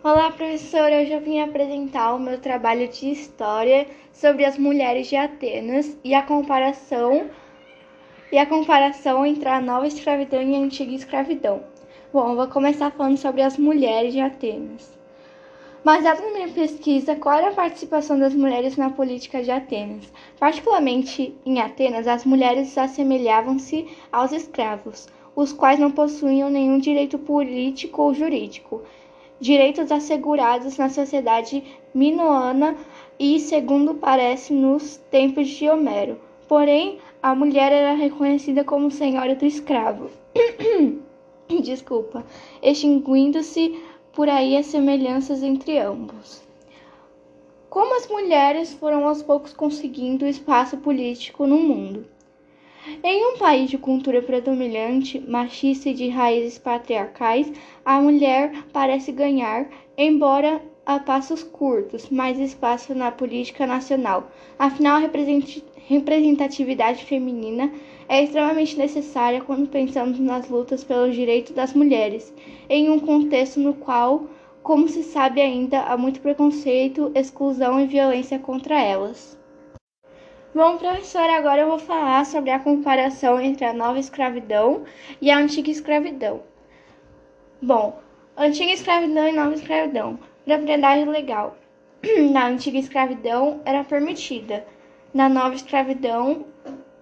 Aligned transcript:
Olá, 0.00 0.30
professora. 0.30 1.00
Hoje 1.00 1.10
eu 1.10 1.20
vim 1.20 1.40
apresentar 1.40 2.14
o 2.14 2.20
meu 2.20 2.38
trabalho 2.38 2.86
de 2.86 3.10
história 3.10 3.84
sobre 4.12 4.44
as 4.44 4.56
mulheres 4.56 5.08
de 5.08 5.16
Atenas 5.16 5.98
e 6.04 6.14
a 6.14 6.22
comparação 6.22 7.28
e 8.30 8.38
a 8.38 8.46
comparação 8.46 9.26
entre 9.26 9.48
a 9.48 9.60
nova 9.60 9.88
escravidão 9.88 10.40
e 10.40 10.54
a 10.54 10.58
antiga 10.60 10.94
escravidão. 10.94 11.64
Bom, 12.12 12.36
vou 12.36 12.46
começar 12.46 12.92
falando 12.92 13.16
sobre 13.16 13.42
as 13.42 13.58
mulheres 13.58 14.12
de 14.12 14.20
Atenas. 14.20 14.96
Baseado 15.84 16.20
na 16.20 16.30
minha 16.30 16.48
pesquisa, 16.48 17.16
qual 17.16 17.36
era 17.36 17.48
a 17.48 17.54
participação 17.54 18.20
das 18.20 18.34
mulheres 18.34 18.76
na 18.76 18.90
política 18.90 19.42
de 19.42 19.50
Atenas? 19.50 20.12
Particularmente 20.38 21.34
em 21.44 21.60
Atenas, 21.60 22.06
as 22.06 22.24
mulheres 22.24 22.78
assemelhavam-se 22.78 23.88
aos 24.12 24.30
escravos, 24.30 25.08
os 25.34 25.52
quais 25.52 25.80
não 25.80 25.90
possuíam 25.90 26.48
nenhum 26.48 26.78
direito 26.78 27.18
político 27.18 28.00
ou 28.00 28.14
jurídico 28.14 28.84
direitos 29.40 29.90
assegurados 29.92 30.76
na 30.76 30.88
sociedade 30.88 31.62
minoana 31.94 32.76
e, 33.18 33.38
segundo 33.40 33.94
parece, 33.94 34.52
nos 34.52 34.96
tempos 35.10 35.48
de 35.48 35.68
Homero. 35.68 36.18
Porém, 36.46 36.98
a 37.22 37.34
mulher 37.34 37.72
era 37.72 37.94
reconhecida 37.94 38.64
como 38.64 38.90
senhora 38.90 39.34
do 39.34 39.44
escravo. 39.44 40.10
Desculpa, 41.62 42.24
extinguindo-se 42.62 43.80
por 44.12 44.28
aí 44.28 44.56
as 44.56 44.66
semelhanças 44.66 45.42
entre 45.42 45.78
ambos. 45.78 46.42
Como 47.70 47.96
as 47.96 48.08
mulheres 48.08 48.72
foram 48.74 49.06
aos 49.06 49.22
poucos 49.22 49.52
conseguindo 49.52 50.26
espaço 50.26 50.78
político 50.78 51.46
no 51.46 51.58
mundo? 51.58 52.06
Em 53.04 53.32
um 53.32 53.36
país 53.36 53.68
de 53.70 53.76
cultura 53.76 54.22
predominante, 54.22 55.20
machista 55.20 55.90
e 55.90 55.94
de 55.94 56.08
raízes 56.08 56.58
patriarcais, 56.58 57.52
a 57.84 58.00
mulher 58.00 58.64
parece 58.72 59.12
ganhar, 59.12 59.68
embora 59.96 60.60
a 60.86 60.98
passos 60.98 61.42
curtos, 61.42 62.08
mais 62.08 62.40
espaço 62.40 62.94
na 62.94 63.12
política 63.12 63.66
nacional. 63.66 64.30
Afinal, 64.58 64.96
a 64.96 65.10
representatividade 65.86 67.04
feminina 67.04 67.70
é 68.08 68.24
extremamente 68.24 68.76
necessária 68.76 69.42
quando 69.42 69.68
pensamos 69.68 70.18
nas 70.18 70.48
lutas 70.48 70.82
pelos 70.82 71.14
direitos 71.14 71.52
das 71.54 71.74
mulheres, 71.74 72.34
em 72.70 72.90
um 72.90 72.98
contexto 72.98 73.60
no 73.60 73.74
qual, 73.74 74.24
como 74.62 74.88
se 74.88 75.02
sabe 75.02 75.42
ainda, 75.42 75.82
há 75.82 75.96
muito 75.96 76.20
preconceito, 76.20 77.12
exclusão 77.14 77.78
e 77.78 77.86
violência 77.86 78.38
contra 78.38 78.80
elas. 78.80 79.37
Bom, 80.54 80.78
professor, 80.78 81.28
agora 81.28 81.60
eu 81.60 81.68
vou 81.68 81.78
falar 81.78 82.24
sobre 82.24 82.50
a 82.50 82.58
comparação 82.58 83.38
entre 83.38 83.66
a 83.66 83.74
nova 83.74 83.98
escravidão 83.98 84.84
e 85.20 85.30
a 85.30 85.36
antiga 85.36 85.70
escravidão. 85.70 86.42
Bom, 87.60 88.00
antiga 88.34 88.72
escravidão 88.72 89.28
e 89.28 89.32
nova 89.32 89.54
escravidão. 89.54 90.18
Propriedade 90.46 91.04
legal. 91.04 91.58
Na 92.32 92.46
antiga 92.46 92.78
escravidão 92.78 93.60
era 93.66 93.84
permitida, 93.84 94.66
na 95.12 95.28
nova 95.28 95.54
escravidão 95.54 96.46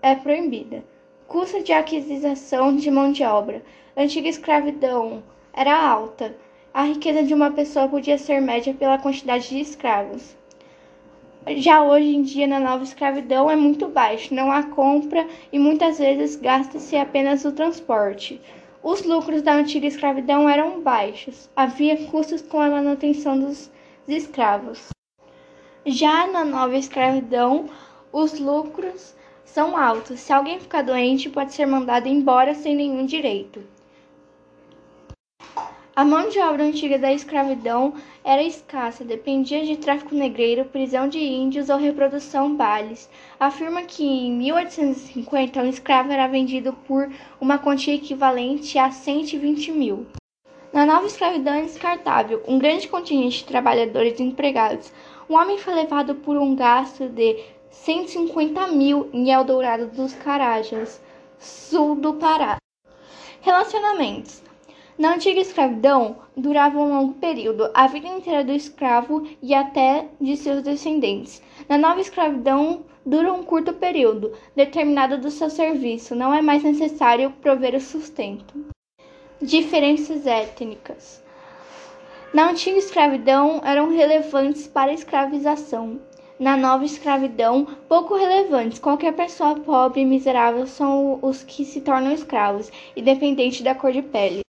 é 0.00 0.14
proibida. 0.14 0.82
Custo 1.28 1.62
de 1.62 1.72
aquisição 1.72 2.74
de 2.74 2.90
mão 2.90 3.12
de 3.12 3.24
obra. 3.24 3.62
Antiga 3.94 4.28
escravidão 4.28 5.22
era 5.52 5.86
alta. 5.86 6.34
A 6.72 6.84
riqueza 6.84 7.22
de 7.22 7.34
uma 7.34 7.50
pessoa 7.50 7.88
podia 7.88 8.16
ser 8.16 8.40
média 8.40 8.72
pela 8.72 8.98
quantidade 8.98 9.50
de 9.50 9.60
escravos. 9.60 10.34
Já 11.46 11.82
hoje 11.82 12.16
em 12.16 12.22
dia, 12.22 12.46
na 12.46 12.58
nova 12.58 12.82
escravidão, 12.82 13.50
é 13.50 13.54
muito 13.54 13.86
baixo, 13.86 14.34
não 14.34 14.50
há 14.50 14.62
compra 14.62 15.28
e 15.52 15.58
muitas 15.58 15.98
vezes 15.98 16.36
gasta-se 16.36 16.96
apenas 16.96 17.44
o 17.44 17.52
transporte. 17.52 18.40
Os 18.82 19.02
lucros 19.02 19.42
da 19.42 19.54
antiga 19.54 19.86
escravidão 19.86 20.48
eram 20.48 20.80
baixos, 20.80 21.50
havia 21.54 22.06
custos 22.06 22.40
com 22.40 22.58
a 22.60 22.70
manutenção 22.70 23.38
dos 23.38 23.70
escravos. 24.08 24.88
Já 25.84 26.26
na 26.26 26.46
nova 26.46 26.78
escravidão, 26.78 27.68
os 28.10 28.38
lucros 28.38 29.14
são 29.44 29.76
altos. 29.76 30.20
Se 30.20 30.32
alguém 30.32 30.58
ficar 30.58 30.80
doente, 30.80 31.28
pode 31.28 31.52
ser 31.52 31.66
mandado 31.66 32.08
embora 32.08 32.54
sem 32.54 32.74
nenhum 32.74 33.04
direito. 33.04 33.62
A 35.96 36.04
mão 36.04 36.28
de 36.28 36.40
obra 36.40 36.64
antiga 36.64 36.98
da 36.98 37.12
escravidão 37.12 37.94
era 38.24 38.42
escassa, 38.42 39.04
dependia 39.04 39.64
de 39.64 39.76
tráfico 39.76 40.12
negreiro, 40.12 40.64
prisão 40.64 41.08
de 41.08 41.20
índios 41.20 41.68
ou 41.68 41.76
reprodução 41.76 42.56
bales. 42.56 43.08
Afirma 43.38 43.82
que 43.82 44.02
em 44.02 44.32
1850 44.32 45.60
um 45.60 45.68
escravo 45.68 46.10
era 46.10 46.26
vendido 46.26 46.72
por 46.72 47.08
uma 47.40 47.58
quantia 47.58 47.94
equivalente 47.94 48.76
a 48.76 48.90
120 48.90 49.70
mil. 49.70 50.04
Na 50.72 50.84
nova 50.84 51.06
escravidão 51.06 51.62
descartável 51.62 52.42
um 52.48 52.58
grande 52.58 52.88
contingente 52.88 53.38
de 53.38 53.44
trabalhadores 53.44 54.18
empregados. 54.18 54.92
Um 55.30 55.36
homem 55.36 55.58
foi 55.58 55.74
levado 55.74 56.16
por 56.16 56.36
um 56.36 56.56
gasto 56.56 57.08
de 57.08 57.38
150 57.70 58.66
mil 58.66 59.08
em 59.12 59.30
Eldorado 59.30 59.86
dos 59.86 60.12
Carajas, 60.12 61.00
sul 61.38 61.94
do 61.94 62.14
Pará. 62.14 62.56
Relacionamentos 63.42 64.42
na 64.96 65.14
antiga 65.14 65.40
escravidão, 65.40 66.18
durava 66.36 66.78
um 66.78 66.88
longo 66.88 67.14
período, 67.14 67.68
a 67.74 67.88
vida 67.88 68.06
inteira 68.06 68.44
do 68.44 68.52
escravo 68.52 69.26
e 69.42 69.52
até 69.52 70.06
de 70.20 70.36
seus 70.36 70.62
descendentes. 70.62 71.42
Na 71.68 71.76
nova 71.76 72.00
escravidão, 72.00 72.84
dura 73.04 73.32
um 73.32 73.42
curto 73.42 73.72
período, 73.72 74.32
determinado 74.54 75.18
do 75.18 75.32
seu 75.32 75.50
serviço, 75.50 76.14
não 76.14 76.32
é 76.32 76.40
mais 76.40 76.62
necessário 76.62 77.32
prover 77.42 77.74
o 77.74 77.80
sustento. 77.80 78.66
Diferenças 79.42 80.28
étnicas. 80.28 81.22
Na 82.32 82.50
antiga 82.50 82.78
escravidão, 82.78 83.60
eram 83.64 83.90
relevantes 83.90 84.68
para 84.68 84.92
a 84.92 84.94
escravização. 84.94 86.00
Na 86.38 86.56
nova 86.56 86.84
escravidão, 86.84 87.66
pouco 87.88 88.14
relevantes. 88.14 88.78
Qualquer 88.78 89.12
pessoa 89.12 89.56
pobre 89.56 90.02
e 90.02 90.04
miserável 90.04 90.66
são 90.66 91.18
os 91.20 91.42
que 91.42 91.64
se 91.64 91.80
tornam 91.80 92.12
escravos, 92.12 92.70
independente 92.96 93.62
da 93.62 93.74
cor 93.74 93.92
de 93.92 94.02
pele 94.02 94.43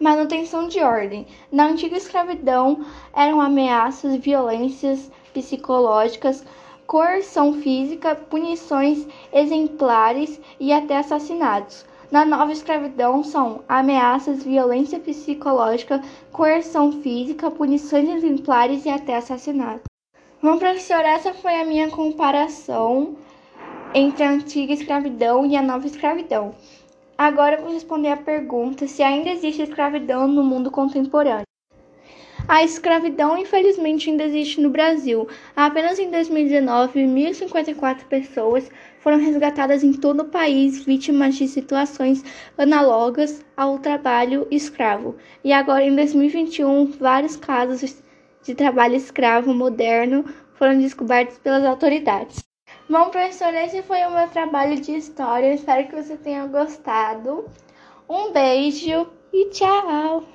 manutenção 0.00 0.68
de 0.68 0.80
ordem. 0.80 1.26
Na 1.50 1.66
antiga 1.66 1.96
escravidão, 1.96 2.84
eram 3.14 3.40
ameaças, 3.40 4.16
violências 4.16 5.10
psicológicas, 5.32 6.44
coerção 6.86 7.54
física, 7.54 8.14
punições 8.14 9.06
exemplares 9.32 10.40
e 10.60 10.72
até 10.72 10.98
assassinatos. 10.98 11.84
Na 12.10 12.24
nova 12.24 12.52
escravidão 12.52 13.24
são 13.24 13.62
ameaças, 13.68 14.44
violência 14.44 15.00
psicológica, 15.00 16.00
coerção 16.30 16.92
física, 16.92 17.50
punições 17.50 18.08
exemplares 18.08 18.84
e 18.84 18.88
até 18.88 19.16
assassinatos. 19.16 19.84
Bom, 20.40 20.58
professor, 20.58 21.00
essa 21.00 21.32
foi 21.32 21.60
a 21.60 21.64
minha 21.64 21.90
comparação 21.90 23.16
entre 23.94 24.22
a 24.22 24.30
antiga 24.30 24.72
escravidão 24.72 25.46
e 25.46 25.56
a 25.56 25.62
nova 25.62 25.86
escravidão. 25.86 26.54
Agora 27.16 27.60
vou 27.60 27.72
responder 27.72 28.08
a 28.08 28.16
pergunta 28.16 28.88
se 28.88 29.00
ainda 29.02 29.30
existe 29.30 29.62
escravidão 29.62 30.26
no 30.26 30.42
mundo 30.42 30.70
contemporâneo. 30.70 31.46
A 32.48 32.62
escravidão, 32.62 33.38
infelizmente, 33.38 34.10
ainda 34.10 34.24
existe 34.24 34.60
no 34.60 34.68
Brasil. 34.68 35.26
Apenas 35.54 35.98
em 35.98 36.10
2019, 36.10 37.06
1.054 37.06 38.04
pessoas 38.04 38.70
foram 38.98 39.18
resgatadas 39.18 39.82
em 39.84 39.92
todo 39.92 40.20
o 40.20 40.28
país 40.28 40.84
vítimas 40.84 41.36
de 41.36 41.46
situações 41.46 42.22
análogas 42.58 43.44
ao 43.56 43.78
trabalho 43.78 44.46
escravo. 44.50 45.14
E 45.42 45.52
agora, 45.52 45.84
em 45.84 45.94
2021, 45.94 46.86
vários 46.98 47.36
casos 47.36 48.02
de 48.42 48.54
trabalho 48.54 48.96
escravo 48.96 49.54
moderno 49.54 50.24
foram 50.54 50.78
descobertos 50.78 51.38
pelas 51.38 51.64
autoridades. 51.64 52.44
Bom, 52.88 53.08
professor, 53.08 53.54
esse 53.54 53.82
foi 53.82 54.04
o 54.04 54.10
meu 54.10 54.28
trabalho 54.28 54.78
de 54.78 54.92
história. 54.92 55.54
espero 55.54 55.88
que 55.88 56.02
você 56.02 56.16
tenha 56.16 56.46
gostado. 56.46 57.48
Um 58.08 58.30
beijo 58.30 59.08
e 59.32 59.48
tchau! 59.50 60.33